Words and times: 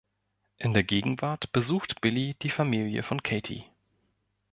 In 0.57 0.73
der 0.73 0.81
Gegenwart 0.83 1.51
besucht 1.51 2.01
Billy 2.01 2.33
die 2.41 2.49
Familie 2.49 3.03
von 3.03 3.21
Katie. 3.21 3.65